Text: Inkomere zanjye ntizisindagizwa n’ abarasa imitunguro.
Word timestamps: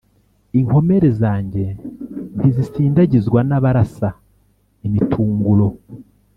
Inkomere 0.59 1.09
zanjye 1.21 1.63
ntizisindagizwa 2.35 3.39
n’ 3.47 3.51
abarasa 3.57 4.09
imitunguro. 4.87 5.67